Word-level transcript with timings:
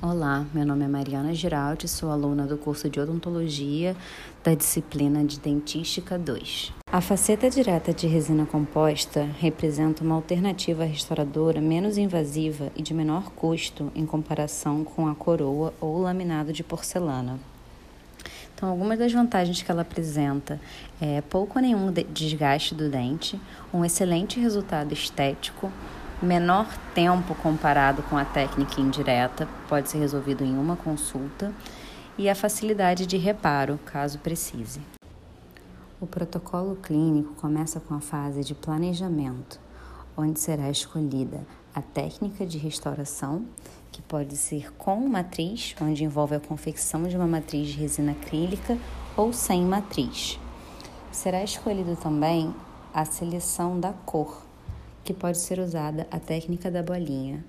Olá, 0.00 0.46
meu 0.54 0.64
nome 0.64 0.84
é 0.84 0.88
Mariana 0.88 1.34
Giraldi, 1.34 1.88
sou 1.88 2.12
aluna 2.12 2.46
do 2.46 2.56
curso 2.56 2.88
de 2.88 3.00
Odontologia 3.00 3.96
da 4.44 4.54
disciplina 4.54 5.24
de 5.24 5.40
Dentística 5.40 6.16
2. 6.16 6.72
A 6.92 7.00
faceta 7.00 7.50
direta 7.50 7.92
de 7.92 8.06
resina 8.06 8.46
composta 8.46 9.28
representa 9.40 10.04
uma 10.04 10.14
alternativa 10.14 10.84
restauradora 10.84 11.60
menos 11.60 11.98
invasiva 11.98 12.70
e 12.76 12.82
de 12.82 12.94
menor 12.94 13.32
custo 13.32 13.90
em 13.92 14.06
comparação 14.06 14.84
com 14.84 15.08
a 15.08 15.16
coroa 15.16 15.74
ou 15.80 16.00
laminado 16.00 16.52
de 16.52 16.62
porcelana. 16.62 17.40
Então, 18.54 18.68
algumas 18.68 19.00
das 19.00 19.12
vantagens 19.12 19.62
que 19.62 19.70
ela 19.70 19.82
apresenta 19.82 20.60
é 21.00 21.20
pouco 21.22 21.58
ou 21.58 21.62
nenhum 21.62 21.92
desgaste 21.92 22.72
do 22.72 22.88
dente, 22.88 23.40
um 23.74 23.84
excelente 23.84 24.38
resultado 24.38 24.92
estético, 24.92 25.72
menor 26.20 26.66
tempo 26.94 27.34
comparado 27.36 28.02
com 28.04 28.16
a 28.16 28.24
técnica 28.24 28.80
indireta, 28.80 29.48
pode 29.68 29.88
ser 29.88 29.98
resolvido 29.98 30.44
em 30.44 30.58
uma 30.58 30.76
consulta, 30.76 31.52
e 32.16 32.28
a 32.28 32.34
facilidade 32.34 33.06
de 33.06 33.16
reparo, 33.16 33.78
caso 33.86 34.18
precise. 34.18 34.80
O 36.00 36.06
protocolo 36.06 36.76
clínico 36.76 37.34
começa 37.34 37.78
com 37.78 37.94
a 37.94 38.00
fase 38.00 38.42
de 38.42 38.54
planejamento, 38.54 39.60
onde 40.16 40.40
será 40.40 40.68
escolhida 40.68 41.46
a 41.72 41.80
técnica 41.80 42.44
de 42.44 42.58
restauração, 42.58 43.44
que 43.92 44.02
pode 44.02 44.36
ser 44.36 44.72
com 44.74 45.08
matriz, 45.08 45.76
onde 45.80 46.02
envolve 46.02 46.34
a 46.34 46.40
confecção 46.40 47.04
de 47.04 47.16
uma 47.16 47.26
matriz 47.26 47.68
de 47.68 47.78
resina 47.78 48.12
acrílica, 48.12 48.76
ou 49.16 49.32
sem 49.32 49.62
matriz. 49.62 50.38
Será 51.12 51.42
escolhido 51.42 51.94
também 51.96 52.52
a 52.92 53.04
seleção 53.04 53.78
da 53.78 53.92
cor, 53.92 54.47
que 55.08 55.14
pode 55.14 55.38
ser 55.38 55.58
usada 55.58 56.06
a 56.10 56.20
técnica 56.20 56.70
da 56.70 56.82
bolinha. 56.82 57.42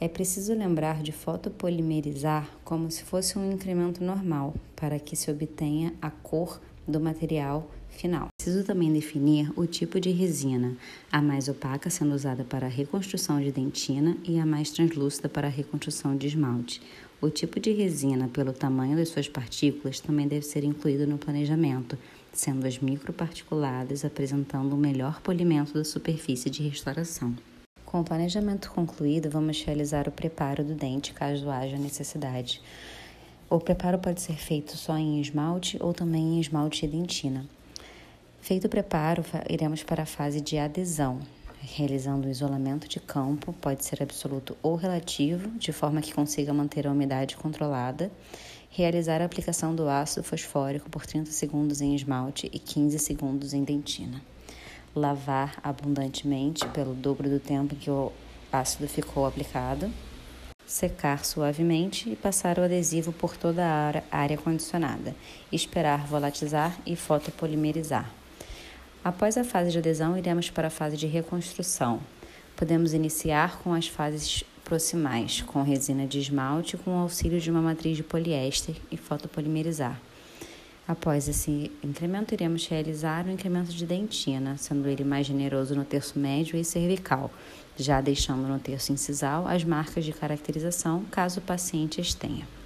É 0.00 0.08
preciso 0.08 0.52
lembrar 0.52 1.04
de 1.04 1.12
fotopolimerizar 1.12 2.50
como 2.64 2.90
se 2.90 3.04
fosse 3.04 3.38
um 3.38 3.52
incremento 3.52 4.02
normal, 4.02 4.54
para 4.74 4.98
que 4.98 5.14
se 5.14 5.30
obtenha 5.30 5.94
a 6.02 6.10
cor 6.10 6.60
do 6.88 6.98
material 6.98 7.70
final. 7.90 8.28
Preciso 8.36 8.64
também 8.64 8.92
definir 8.92 9.52
o 9.56 9.66
tipo 9.66 10.00
de 10.00 10.10
resina, 10.10 10.76
a 11.12 11.20
mais 11.20 11.48
opaca 11.48 11.90
sendo 11.90 12.14
usada 12.14 12.44
para 12.44 12.66
a 12.66 12.70
reconstrução 12.70 13.40
de 13.40 13.52
dentina 13.52 14.16
e 14.24 14.38
a 14.38 14.46
mais 14.46 14.70
translúcida 14.70 15.28
para 15.28 15.46
a 15.46 15.50
reconstrução 15.50 16.16
de 16.16 16.26
esmalte. 16.26 16.80
O 17.20 17.28
tipo 17.28 17.60
de 17.60 17.70
resina, 17.72 18.28
pelo 18.28 18.52
tamanho 18.52 18.96
das 18.96 19.10
suas 19.10 19.28
partículas, 19.28 20.00
também 20.00 20.26
deve 20.26 20.46
ser 20.46 20.64
incluído 20.64 21.06
no 21.06 21.18
planejamento, 21.18 21.98
sendo 22.32 22.66
as 22.66 22.78
microparticuladas 22.78 24.04
apresentando 24.04 24.72
o 24.72 24.78
melhor 24.78 25.20
polimento 25.20 25.74
da 25.74 25.84
superfície 25.84 26.48
de 26.48 26.62
restauração. 26.62 27.36
Com 27.84 28.00
o 28.00 28.04
planejamento 28.04 28.70
concluído, 28.70 29.28
vamos 29.28 29.62
realizar 29.62 30.08
o 30.08 30.12
preparo 30.12 30.64
do 30.64 30.74
dente 30.74 31.12
caso 31.12 31.50
haja 31.50 31.76
necessidade. 31.76 32.62
O 33.50 33.58
preparo 33.58 33.98
pode 33.98 34.20
ser 34.20 34.36
feito 34.36 34.76
só 34.76 34.96
em 34.96 35.20
esmalte 35.20 35.76
ou 35.80 35.92
também 35.92 36.36
em 36.36 36.40
esmalte 36.40 36.86
e 36.86 36.88
dentina. 36.88 37.44
Feito 38.40 38.66
o 38.66 38.70
preparo, 38.70 39.24
iremos 39.48 39.82
para 39.82 40.02
a 40.02 40.06
fase 40.06 40.40
de 40.40 40.58
adesão, 40.58 41.20
realizando 41.60 42.26
o 42.26 42.30
isolamento 42.30 42.88
de 42.88 42.98
campo, 42.98 43.52
pode 43.52 43.84
ser 43.84 44.02
absoluto 44.02 44.56
ou 44.62 44.76
relativo, 44.76 45.50
de 45.58 45.72
forma 45.72 46.00
que 46.00 46.14
consiga 46.14 46.52
manter 46.52 46.86
a 46.86 46.92
umidade 46.92 47.36
controlada 47.36 48.10
realizar 48.70 49.20
a 49.20 49.24
aplicação 49.24 49.74
do 49.74 49.88
ácido 49.88 50.22
fosfórico 50.22 50.88
por 50.88 51.04
30 51.04 51.30
segundos 51.32 51.80
em 51.80 51.94
esmalte 51.94 52.48
e 52.52 52.58
15 52.58 52.98
segundos 52.98 53.52
em 53.52 53.64
dentina. 53.64 54.22
Lavar 54.94 55.58
abundantemente 55.62 56.66
pelo 56.68 56.94
dobro 56.94 57.28
do 57.28 57.40
tempo 57.40 57.74
que 57.74 57.90
o 57.90 58.12
ácido 58.52 58.88
ficou 58.88 59.26
aplicado. 59.26 59.92
Secar 60.66 61.24
suavemente 61.24 62.10
e 62.10 62.16
passar 62.16 62.58
o 62.58 62.62
adesivo 62.62 63.12
por 63.12 63.36
toda 63.36 63.64
a 63.64 64.16
área 64.16 64.38
condicionada. 64.38 65.14
Esperar 65.50 66.06
volatilizar 66.06 66.78
e 66.86 66.94
fotopolimerizar. 66.94 68.08
Após 69.02 69.38
a 69.38 69.44
fase 69.44 69.70
de 69.70 69.78
adesão, 69.78 70.16
iremos 70.16 70.50
para 70.50 70.68
a 70.68 70.70
fase 70.70 70.94
de 70.94 71.06
reconstrução. 71.06 72.00
Podemos 72.54 72.92
iniciar 72.92 73.58
com 73.60 73.72
as 73.72 73.86
fases 73.86 74.44
proximais 74.62 75.40
com 75.40 75.62
resina 75.62 76.06
de 76.06 76.18
esmalte 76.18 76.76
com 76.76 76.90
o 76.92 77.00
auxílio 77.00 77.40
de 77.40 77.50
uma 77.50 77.62
matriz 77.62 77.96
de 77.96 78.02
poliéster 78.02 78.76
e 78.90 78.98
fotopolimerizar. 78.98 79.98
Após 80.86 81.28
esse 81.28 81.72
incremento, 81.82 82.34
iremos 82.34 82.66
realizar 82.66 83.24
o 83.24 83.30
incremento 83.30 83.72
de 83.72 83.86
dentina, 83.86 84.56
sendo 84.58 84.86
ele 84.86 85.02
mais 85.02 85.26
generoso 85.26 85.74
no 85.74 85.84
terço 85.84 86.18
médio 86.18 86.58
e 86.58 86.64
cervical, 86.64 87.30
já 87.76 88.00
deixando 88.02 88.46
no 88.46 88.58
terço 88.58 88.92
incisal 88.92 89.46
as 89.48 89.64
marcas 89.64 90.04
de 90.04 90.12
caracterização, 90.12 91.04
caso 91.10 91.40
o 91.40 91.42
paciente 91.42 92.00
as 92.00 92.12
tenha. 92.12 92.59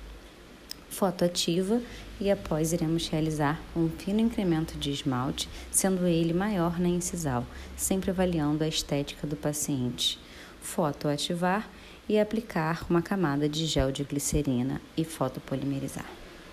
Foto 0.94 1.24
ativa 1.24 1.82
e 2.20 2.30
após 2.30 2.72
iremos 2.72 3.08
realizar 3.08 3.60
um 3.74 3.88
fino 3.88 4.20
incremento 4.20 4.78
de 4.78 4.92
esmalte, 4.92 5.48
sendo 5.68 6.06
ele 6.06 6.32
maior 6.32 6.78
na 6.78 6.86
incisal, 6.86 7.44
sempre 7.76 8.12
avaliando 8.12 8.62
a 8.62 8.68
estética 8.68 9.26
do 9.26 9.34
paciente. 9.34 10.20
Foto 10.62 11.08
ativar 11.08 11.68
e 12.08 12.16
aplicar 12.16 12.86
uma 12.88 13.02
camada 13.02 13.48
de 13.48 13.66
gel 13.66 13.90
de 13.90 14.04
glicerina 14.04 14.80
e 14.96 15.02
fotopolimerizar. 15.02 16.08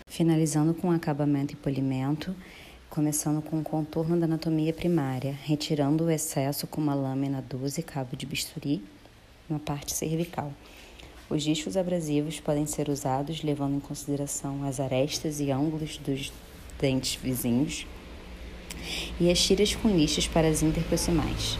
Finalizando 0.07 0.73
com 0.73 0.89
acabamento 0.89 1.53
e 1.53 1.57
polimento, 1.57 2.35
começando 2.89 3.43
com 3.43 3.59
o 3.59 3.63
contorno 3.63 4.19
da 4.19 4.25
anatomia 4.25 4.73
primária, 4.73 5.37
retirando 5.43 6.05
o 6.05 6.09
excesso 6.09 6.65
com 6.65 6.81
uma 6.81 6.95
lâmina 6.95 7.45
12 7.47 7.83
cabo 7.83 8.15
de 8.17 8.25
bisturi 8.25 8.83
na 9.47 9.59
parte 9.59 9.93
cervical. 9.93 10.51
Os 11.31 11.43
discos 11.43 11.77
abrasivos 11.77 12.41
podem 12.41 12.65
ser 12.65 12.89
usados 12.89 13.41
levando 13.41 13.77
em 13.77 13.79
consideração 13.79 14.65
as 14.65 14.81
arestas 14.81 15.39
e 15.39 15.49
ângulos 15.49 15.97
dos 15.97 16.29
dentes 16.77 17.15
vizinhos 17.15 17.87
e 19.17 19.31
as 19.31 19.39
tiras 19.41 19.73
com 19.73 19.87
lixos 19.87 20.27
para 20.27 20.49
as 20.49 20.61
interproximais. 20.61 21.57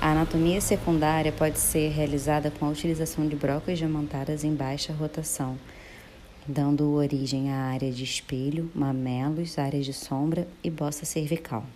A 0.00 0.12
anatomia 0.12 0.60
secundária 0.60 1.32
pode 1.32 1.58
ser 1.58 1.90
realizada 1.90 2.48
com 2.48 2.66
a 2.66 2.70
utilização 2.70 3.26
de 3.26 3.34
brocas 3.34 3.76
diamantadas 3.76 4.44
em 4.44 4.54
baixa 4.54 4.92
rotação, 4.92 5.58
dando 6.46 6.92
origem 6.92 7.50
à 7.50 7.56
área 7.72 7.90
de 7.90 8.04
espelho, 8.04 8.70
mamelos, 8.72 9.58
áreas 9.58 9.84
de 9.84 9.92
sombra 9.92 10.46
e 10.62 10.70
bossa 10.70 11.04
cervical. 11.04 11.66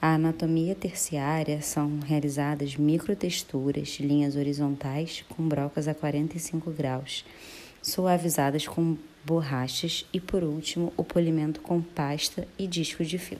A 0.00 0.14
anatomia 0.14 0.74
terciária 0.74 1.62
são 1.62 2.00
realizadas 2.00 2.76
microtexturas, 2.76 3.98
linhas 3.98 4.36
horizontais 4.36 5.24
com 5.30 5.48
brocas 5.48 5.88
a 5.88 5.94
45 5.94 6.70
graus, 6.70 7.24
suavizadas 7.82 8.66
com 8.68 8.96
borrachas 9.24 10.04
e, 10.12 10.20
por 10.20 10.44
último, 10.44 10.92
o 10.96 11.02
polimento 11.02 11.60
com 11.60 11.80
pasta 11.80 12.46
e 12.58 12.66
disco 12.66 13.04
de 13.04 13.16
fio. 13.16 13.38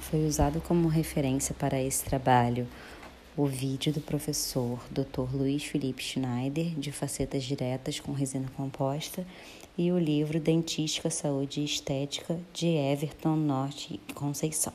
Foi 0.00 0.24
usado 0.26 0.60
como 0.62 0.88
referência 0.88 1.54
para 1.54 1.80
esse 1.80 2.04
trabalho 2.04 2.66
o 3.36 3.44
vídeo 3.44 3.92
do 3.92 4.00
professor 4.00 4.80
Dr. 4.90 5.34
Luiz 5.34 5.62
Felipe 5.64 6.02
Schneider, 6.02 6.70
de 6.78 6.90
facetas 6.90 7.44
diretas 7.44 8.00
com 8.00 8.12
resina 8.12 8.48
composta, 8.56 9.26
e 9.76 9.92
o 9.92 9.98
livro 9.98 10.40
Dentística, 10.40 11.10
Saúde 11.10 11.60
e 11.60 11.64
Estética, 11.64 12.40
de 12.54 12.66
Everton 12.66 13.36
Norte 13.36 14.00
Conceição. 14.14 14.72